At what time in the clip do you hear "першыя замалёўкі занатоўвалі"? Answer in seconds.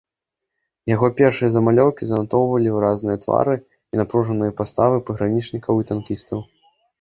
1.19-2.73